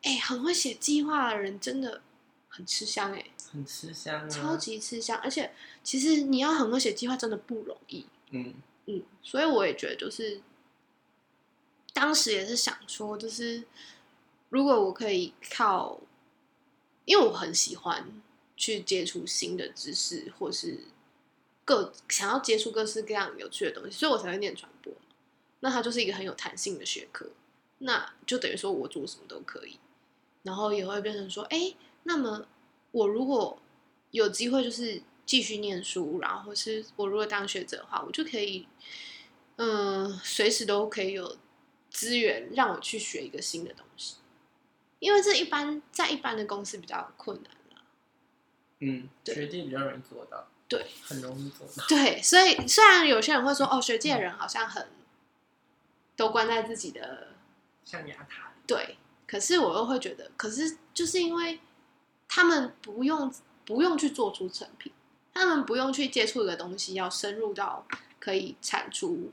[0.03, 2.03] 哎，很会写计划的人真的
[2.55, 8.05] 很吃香哎、很吃香啊，超级吃香，而且其实你要很会写计划真的不容易。
[8.29, 8.53] 嗯
[8.85, 10.41] 嗯，所以我也觉得就是，
[11.93, 13.65] 当时也是想说，就是
[14.49, 15.99] 如果我可以靠，
[17.03, 18.21] 因为我很喜欢
[18.55, 20.79] 去接触新的知识，或是
[21.65, 24.93] 各想要接触各式各样有趣的东西，所以我才会念传播。
[25.59, 27.27] 那它就是一个很有弹性的学科，
[27.79, 29.79] 那就等于说我做什么都可以，
[30.43, 31.73] 然后也会变成说，哎，
[32.07, 32.47] 那么
[32.91, 33.59] 我如果
[34.11, 38.67] 有机会就是继续念书，然后是我如果当学者的话，我就可以，
[39.57, 41.37] 嗯，随时都可以有
[41.89, 44.15] 资源让我去学一个新的东西，
[44.99, 47.83] 因为这一般在一般的公司比较困难啦。
[48.79, 49.35] 嗯，对。
[49.35, 54.87] 学弟比较容易做到，对，很容易做到，对，所以虽然有些人会说，哦，学界人好像很
[56.15, 57.29] 都关在自己的
[57.83, 61.59] 象牙塔，对，可是我又会觉得，可是就是因为
[62.27, 63.33] 他们不用
[63.65, 64.91] 不用去做出成品，
[65.33, 67.87] 他们不用去接触一个东西，要深入到
[68.19, 69.31] 可以产出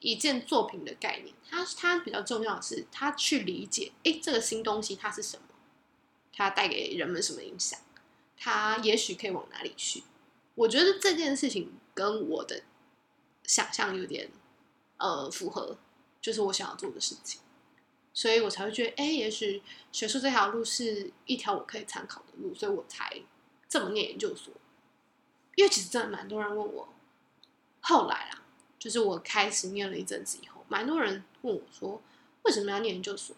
[0.00, 1.34] 一件作品的概念。
[1.48, 5.42] 他他比较重要的是，他去理解，诶，这个新东西它是什么，
[6.32, 7.78] 它带给人们什么影响，
[8.36, 10.02] 它也许可以往哪里去。
[10.54, 12.62] 我觉得这件事情跟我的
[13.44, 14.30] 想象有点
[14.98, 15.76] 呃符合，
[16.20, 17.40] 就是我想要做的事情。
[18.16, 23.20] 所以我才会觉得，哎、也许学术这条路是一条我可以参考的路，所以我才
[23.68, 24.54] 这么念研究所。
[25.54, 26.88] 因为其实真的蛮多人问我，
[27.82, 28.42] 后来啦，
[28.78, 32.00] 就是我开始念了一阵子以后，蛮多人问我说，
[32.44, 33.36] 为什么要念研究所？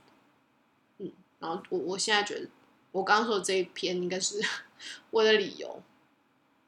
[0.99, 2.49] 嗯，然后我我现在觉得，
[2.93, 4.41] 我刚刚说的这一篇应该是
[5.11, 5.83] 我的理由。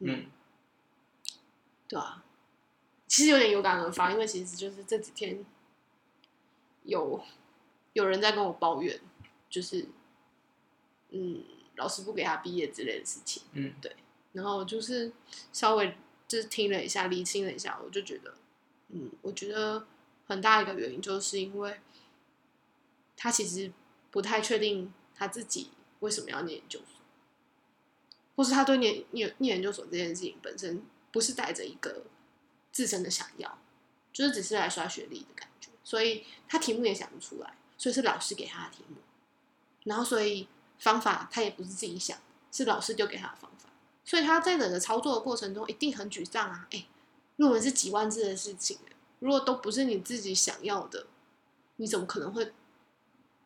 [0.01, 0.27] 嗯，
[1.87, 2.25] 对啊，
[3.07, 5.45] 其实有点有感而发，因为其实就是这几天
[6.83, 7.23] 有
[7.93, 9.01] 有人在跟我抱怨，
[9.49, 9.87] 就是
[11.11, 11.45] 嗯，
[11.77, 13.97] 老师不给他毕业之类的事情，嗯，对
[14.33, 15.13] 然后就是
[15.53, 15.95] 稍微
[16.29, 18.35] 就是听了一下，理清了一下，我就觉得，
[18.89, 19.87] 嗯，我觉得
[20.27, 21.81] 很大一个原因就是因为
[23.17, 23.73] 他其实
[24.11, 26.87] 不太确定他自己为什么要念研究所。
[28.37, 32.05] 或是他对念念念研究所这件事情本身不是带着一个
[32.73, 33.59] 自身的想要，
[34.15, 38.97] 就是只是来刷学历的感觉，所以他题目也想不出来，所以是老师给他的题目，
[39.85, 40.47] 然后所以
[40.79, 42.19] 方法他也不是自己想，
[42.53, 43.71] 是老师丢给他的方法，
[44.05, 46.69] 所以他在整个操作的过程中一定很沮丧啊！
[46.73, 46.85] 哎，
[47.37, 48.77] 论文是几万字的事情，
[49.21, 51.07] 如果都不是你自己想要的，
[51.77, 52.53] 你怎么可能会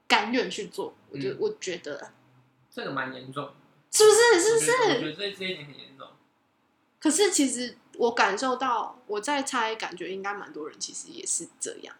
[0.08, 0.96] 甘愿去做？
[1.10, 2.10] 我觉，嗯我觉得
[2.68, 3.54] 这个蛮严重，
[3.92, 4.58] 是不是？
[4.58, 5.00] 是不我觉得我是？
[5.00, 6.08] 觉得这这一点很严重，
[6.98, 11.94] 可是其实我感受到，我在猜，感觉应该蛮多人其实也是这样，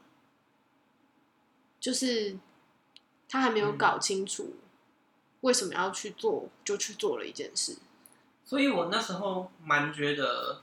[1.85, 2.39] 就是
[3.29, 4.55] 他还没有搞清楚
[5.43, 7.77] 为什么要去做，就去做了一件事。
[8.43, 10.63] 所以我那时候蛮觉得，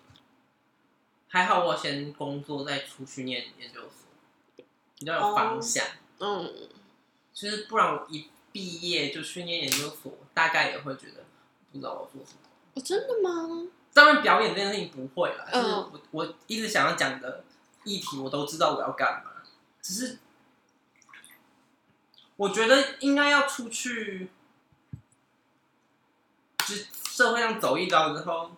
[1.27, 4.65] 还好我先工作再出去念研究所，
[4.97, 5.85] 比较有方向。
[6.17, 6.51] 嗯，
[7.31, 11.23] 就是不然我一毕业就去念研究所，大概也会觉得
[11.71, 12.39] 不知道我做什么。
[12.73, 13.69] 哦，真的吗？
[13.93, 17.43] 当然表演这件事情不会啦，嗯就是我我一直想要讲的
[17.83, 19.43] 议题我都知道我要干嘛，
[19.83, 20.17] 只是
[22.41, 24.27] 我觉得应该要出去，
[26.57, 28.53] 就是社会上走一遭之后，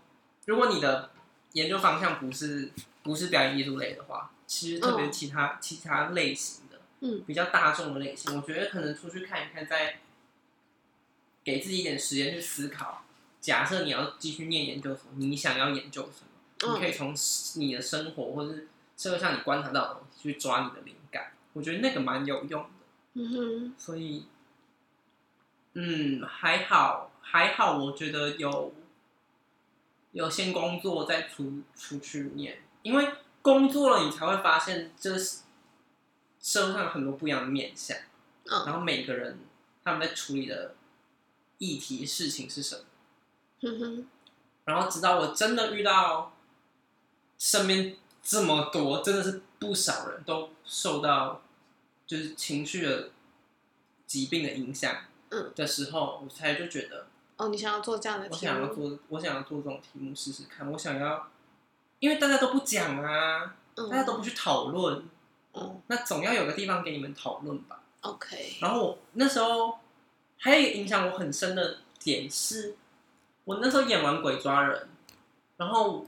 [0.46, 1.12] 如果你的
[1.52, 2.72] 研究方向不是
[3.04, 10.00] 不是表演艺术类的话，其实特别嗯其他、其他类型的，嗯，比较大众的类型，我觉得可能出去看一看，再
[11.44, 13.04] 给自己一点时间去思考。
[13.42, 16.74] 假设你要继续念研究所，你想要研究什么？
[16.74, 17.14] 你可以从
[17.56, 22.70] 你的生活或是社会上你观察到的东西去抓你的灵感，我觉得那个蛮有用的。
[23.16, 24.26] 嗯哼，所以，
[25.74, 28.74] 嗯，还好，还好，我觉得有
[30.12, 33.08] 有先工作再出出去念，因为
[33.42, 35.18] 工作了你才会发现这
[36.40, 37.96] 社会上有很多不一样的面相，
[38.46, 38.66] 嗯。
[38.66, 39.40] 然后每个人
[39.84, 40.76] 他们在处理的
[41.60, 42.82] 议题事情是什么。
[43.62, 44.08] 哼哼，
[44.66, 46.34] 然后直到我真的遇到
[47.38, 51.42] 身边这么多，真的是不少人都受到
[52.06, 53.10] 就是情绪的
[54.06, 54.96] 疾病的影响，
[55.30, 58.36] 嗯的时候，我才就觉得哦，你想要做这样的我？
[58.36, 61.28] 想要做，我想要做这种题目试试看，我想要，
[62.00, 65.04] 因为大家都不讲啊，嗯大家都不去讨论，
[65.54, 67.82] 嗯那总要有个地方给你们讨论吧。
[68.02, 69.80] ，OK，然后我那时候
[70.38, 72.76] 还有一个影响我很深的点是，
[73.46, 74.88] 我那时候演完《鬼抓人》，
[75.58, 76.06] 然后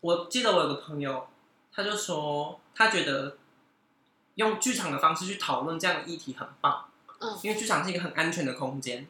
[0.00, 1.26] 我记得我有个朋友，
[1.72, 3.36] 他就说他觉得
[4.38, 9.06] 用剧场的方式去讨论这样的议题很棒，嗯，因为剧场是一个很安全的空间。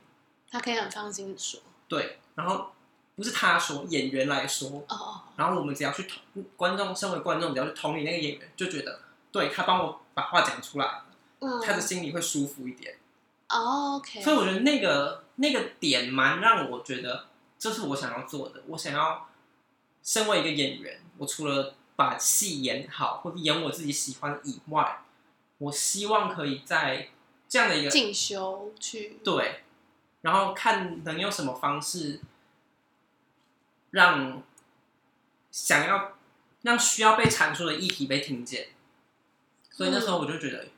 [0.51, 2.72] 他可以很放心的说，对，然后
[3.14, 9.01] 不是他说，演员来说，哦，然后我们只要去同观众，身为观众，只要去同理那个演员，就觉得
[9.31, 11.03] 对他帮我把话讲出来，
[11.41, 12.97] 嗯，他的心里会舒服一点。
[13.51, 17.26] 哦 OK，所以我觉得那个那个点蛮让我觉得
[17.59, 18.62] 这是我想要做的。
[18.68, 19.29] 我想要
[20.03, 25.03] 身为一个演员，我除了把戏演好或者演我自己喜欢以外，
[25.59, 27.11] 我希望可以在
[27.48, 29.62] 这样的一个进修去，对，
[30.22, 32.20] 然后看能用什么方式
[33.90, 34.42] 让
[35.50, 36.16] 想要
[36.62, 38.68] 让需要被阐述的议题被听见。
[39.70, 40.68] 所以那时候我就觉得，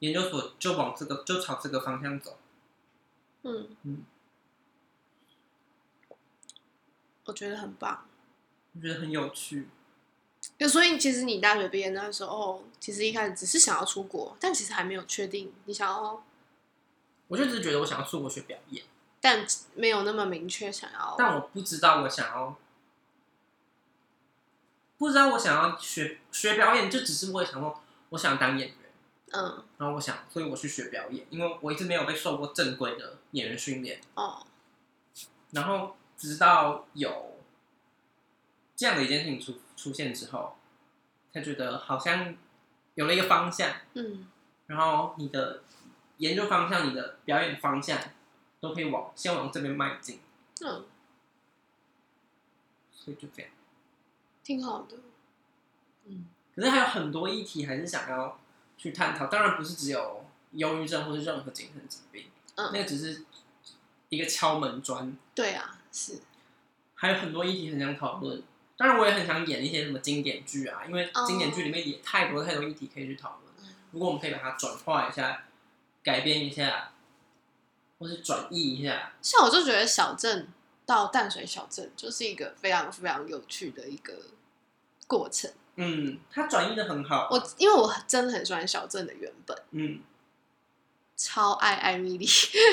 [0.00, 2.38] 研究所就往这个就朝这个方向走。
[3.42, 4.04] 嗯嗯，
[7.24, 8.06] 我觉得很棒。
[8.74, 9.68] 我觉得很有趣。
[10.58, 16.24] 就所以其实你大学毕业那时候，其实一开始只是想要出国，但其实还没有确定你想要，
[17.28, 18.84] 我就只是觉得我想要出国学表演，
[19.20, 21.14] 但没有那么明确想要。
[21.18, 22.56] 但我不知道我想要，
[24.96, 27.80] 不知道我想要学学表演，就只是我也想说，
[28.10, 28.78] 我想当演员。
[29.32, 34.00] 嗯然后我想，所以我去学表演，因为我一直没有被受过正规的演员训练。
[34.14, 34.46] 哦
[35.50, 37.36] 然后直到有
[38.74, 40.56] 这样的一件事情出出现之后，
[41.32, 42.34] 才觉得好像
[42.94, 44.26] 有了一个方向，嗯
[44.66, 45.62] 然后你的
[46.16, 48.00] 研究方向、你的表演方向
[48.58, 50.18] 都可以往先往这边迈进，
[50.64, 50.84] 嗯，
[52.90, 53.50] 所以就这样。
[54.42, 54.96] 挺好的。
[56.06, 58.40] 嗯可是还有很多议题还是想要
[58.78, 63.24] 去探讨，当然不是只有忧郁症或是任何精神疾病，嗯那个只是
[64.08, 65.16] 一个敲门砖。
[65.34, 66.20] 对啊，是
[66.94, 68.42] 还有很多议题很想讨论。
[68.76, 73.42] 当然，我也很想演一些什么经典剧啊，因为经典剧里面也太多太多议题可以去讨论。
[73.42, 75.44] 嗯如果我们可以把它转化一下、
[76.02, 76.92] 改编一下，
[77.98, 80.48] 或是转译一下，像我就觉得小镇
[80.84, 84.12] 到淡水小镇就是一个非常非常有趣的一个
[85.06, 85.50] 过程。
[85.76, 87.28] 嗯，它转译的很好。
[87.30, 90.00] 我因为我真的很喜欢小镇的原本，嗯，
[91.16, 92.26] 超爱艾米丽，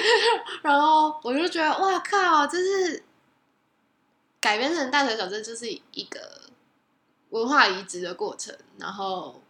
[0.62, 3.04] 然后我就觉得哇靠，这是
[4.44, 6.42] 改编成淡水小镇就是一个
[7.30, 9.42] 文化移植的过程，然后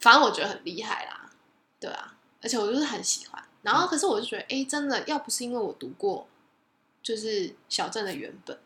[0.00, 1.30] 反正我觉得很厉害啦，
[1.78, 3.40] 对啊，而且我就是很喜欢。
[3.62, 6.26] 然后可是我就觉得，哎，真的要不是因为我读过
[7.00, 8.58] 就是小镇的原本，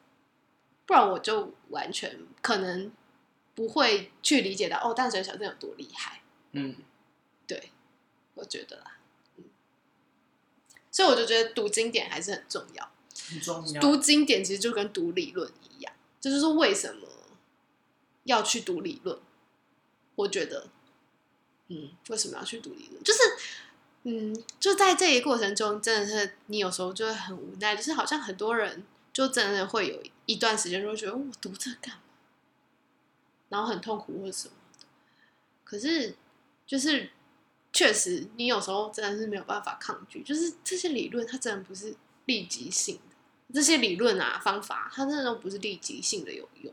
[0.86, 2.90] 不然我就完全可能
[3.54, 6.22] 不会去理解到哦，淡水小镇有多厉害。
[6.52, 6.76] 嗯，
[7.46, 7.72] 对，
[8.32, 8.96] 我觉得啦，
[9.36, 9.44] 嗯，
[10.90, 12.90] 所以我就觉得读经典还是很重要。
[13.81, 17.09] 读经典其实就跟读理论一样，这就是为什么
[18.24, 19.18] 要去读理论。
[20.14, 20.68] 我觉得，
[21.68, 23.03] 嗯，为什么要去读理论？
[23.03, 23.20] 就是，
[24.05, 32.03] 嗯，就在这一过程中，真的是你有时候就会很无奈，就是好像很多人就真的会有一段时间就会觉得，我读这干嘛？
[33.49, 34.87] 然后很痛苦或者什么的。
[35.64, 36.14] 可是，
[36.66, 37.11] 就是
[37.72, 42.99] 确实，你有时候真的是没有办法抗拒，就是这些理论它真的不是立即性。
[43.55, 46.72] 这些理论啊、方法，它真的都不是立即性的有用。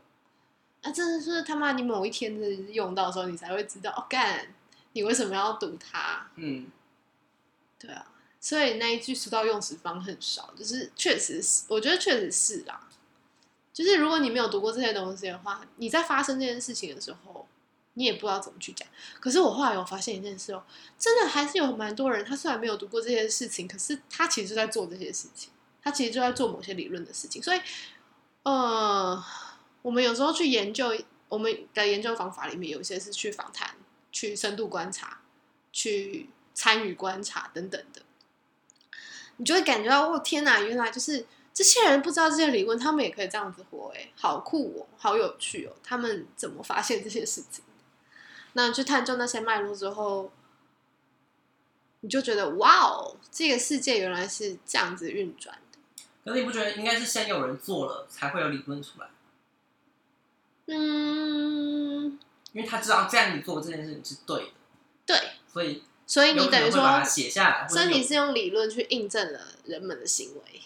[0.82, 4.54] 啊，真的是他妈，你某一天的用到的时候，你才会知道，哦，干，
[4.92, 6.28] 你为什么要读它？
[6.36, 6.66] 嗯，
[7.78, 8.06] 对啊，
[8.40, 12.86] 所以那一句“书到用时方恨少”，就是确实是，我觉得确实是啦。
[13.72, 17.48] 就是如果你没有读过这些东西的话，你在发生这件事情的时候，
[17.94, 18.86] 你也不知道怎么去讲。
[19.18, 20.62] 可是我后来有发现一件事哦，
[20.98, 25.50] 真的还是有蛮多人，他虽然没有读过这些事情，可是他其实就在做这些事情，
[25.84, 27.42] 他其实就在做某些理论的事情。
[27.42, 27.60] 所以，
[28.42, 29.22] 呃，
[29.82, 30.96] 我们有时候去研究
[31.28, 33.76] 我们的研究方法里面，有一些是去访谈、
[34.10, 35.20] 去深度观察、
[35.70, 38.00] 去参与观察等等的，
[39.36, 47.62] 你就会感觉到，哦，天哪，原来就是这些人不知道这些理论，他们也可以这样子活，哎，好酷哦，好有趣哦，他们怎么发现这些事情？
[48.54, 50.30] 那去探究那些脉络之后，
[52.00, 55.58] 你就觉得，哇哦，这个世界原来是这样子运转。
[56.24, 59.08] 可是你不觉得应该是先有人做了，才会有理论出来？
[60.66, 62.18] 嗯，
[62.52, 64.50] 因为他知道这样你做这件事情是对的，
[65.04, 70.62] 对，所以所以你等于说把它写下来，或者有所以你是用理论去印证了人们的行为。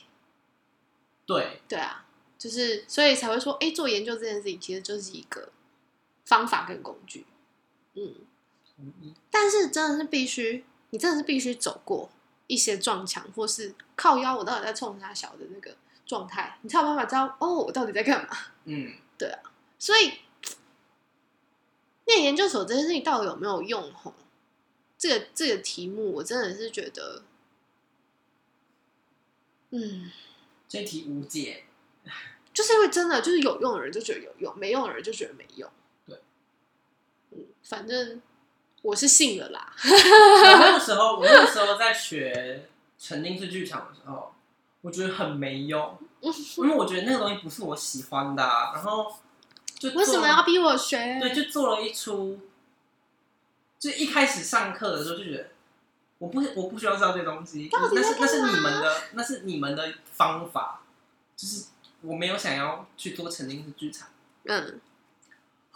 [1.26, 2.06] 对，对啊，
[2.38, 5.50] 就是所以才会说，哎，做研究这件事情其实就是一个
[6.24, 7.26] 方法跟工具。
[7.94, 8.14] 嗯，
[8.78, 12.08] 嗯但是真的是必须，你真的是必须走过
[12.48, 18.36] 一些撞墙，或是靠腰，我到底在冲他小的那个状态，你才有办法知道，哦，我到底在干嘛。
[18.64, 19.38] 嗯，对啊
[19.78, 20.14] 所以，
[22.06, 23.92] 念研究所这件事情到底有没有用？
[23.94, 24.12] 吼，
[24.98, 27.22] 这个这个题目，我真的是觉得，
[29.70, 30.10] 嗯，
[30.68, 31.64] 这题无解。
[32.52, 35.70] 就是因为真的就是有用的人就觉得有用，没用的人就觉得没用。
[36.06, 36.20] 对，
[37.30, 38.20] 嗯，反正
[38.82, 39.72] 我是信了啦。
[39.84, 42.68] 我那个时候，我那个时候在学
[42.98, 44.34] 沉浸式剧场的时候，
[44.80, 45.98] 我觉得很没用，
[46.58, 49.14] 因为我觉得那个东西不是我喜欢的啊、然后
[49.78, 51.18] 就为什么要逼我学？
[51.20, 52.40] 对，就做了一出，
[53.78, 55.48] 就一开始上课的时候就觉得，
[56.18, 60.80] 我不我不需要知道这东西，那是那是你们的，那是你们的方法，
[61.36, 61.66] 就是
[62.02, 64.08] 我没有想要去做沉浸式剧场。
[64.44, 64.80] 嗯，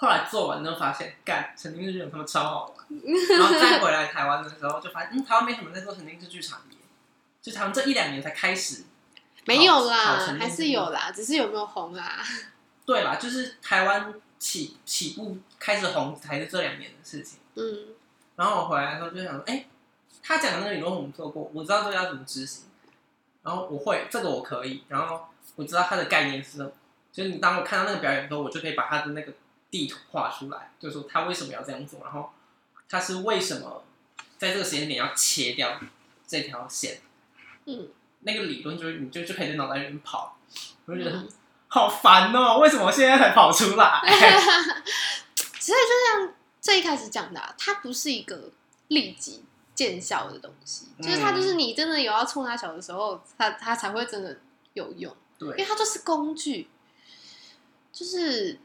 [0.03, 6.76] 后来做完之后发现，干沉浸式剧场他们超好玩，然后再回来台湾的时候就发现，嗯，台湾没什么在做沉浸式剧场耶，
[7.40, 8.82] 就他们这一两年才开始。
[9.44, 12.18] 没有啦还是有啦，只是有没有红啊？
[12.84, 17.38] 对啦，就是台湾起起步开始红，才是这两年的事情。
[17.55, 17.94] 嗯
[18.34, 19.66] 然后我回来的时候就想说，哎、
[20.20, 22.64] 他讲的那个理论我们做过，我知道这个要怎么执行，
[23.44, 26.72] 然后我会这个我可以，然后我知道他的概念是什么，
[27.12, 29.32] 就是你当我看到那个表演的时候，我就可以把他的那个
[29.73, 32.31] 地图画出来，就是说他为什么要这样做，然后
[32.89, 33.83] 他是为什么
[34.39, 35.81] 在这个时间点要切掉
[36.27, 37.01] 这条线，
[37.64, 37.89] 嗯
[38.20, 40.37] 那个理论就是你就就可以在脑袋里面跑，
[40.85, 41.29] 我就觉得嗯，
[41.68, 44.01] 好烦哦，为什么我现在才跑出来？
[45.35, 48.51] 其实就像最一开始讲的、啊，它不是一个
[48.89, 49.43] 立即
[49.75, 54.39] 见效的东西，就是它就是你真的有要冲它小的时候，它它才会真的
[54.75, 55.16] 有用。
[55.39, 56.68] 因为对，它就是工具，
[57.93, 58.61] 就是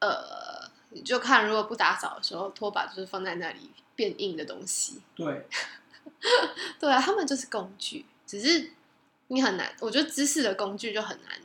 [0.00, 5.00] 呃，你就看如果不打扫的时候，拖把就是放在那里变硬的东西。
[5.14, 5.46] 对，
[6.80, 8.72] 对啊，他们就是工具，只是
[9.28, 11.40] 你很难，我觉得知识的工具就很难，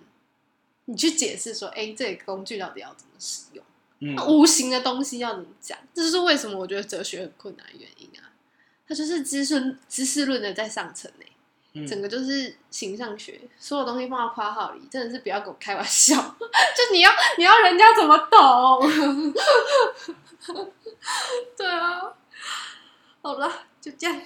[0.85, 3.63] 你去解释说，哎，这个工具到底要怎么使用？
[3.99, 5.77] 嗯那无形的东西要怎么讲？
[5.93, 8.31] 这就是为什么我觉得哲学很困难的原因啊。
[8.87, 11.34] 它就是知识知识论的在上层呢、嗯
[11.87, 16.15] 整个就是形象学，所有东西放到括号里，真的是不要跟我开玩笑。
[16.15, 19.33] 就你要你要人家怎么懂？
[21.57, 22.01] 对啊，
[23.21, 23.51] 好了，
[23.81, 24.21] 就这样。